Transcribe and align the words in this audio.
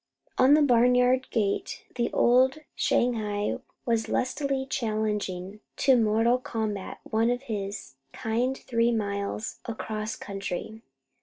On 0.39 0.55
the 0.55 0.63
barnyard 0.63 1.29
gate 1.29 1.85
the 1.93 2.11
old 2.11 2.57
Shanghai 2.73 3.59
was 3.85 4.09
lustily 4.09 4.65
challenging 4.67 5.59
to 5.77 5.95
mortal 5.95 6.39
combat 6.39 6.97
one 7.03 7.29
of 7.29 7.43
his 7.43 7.97
kind 8.11 8.57
three 8.57 8.91
miles 8.91 9.59
across 9.67 10.15
country. 10.15 10.81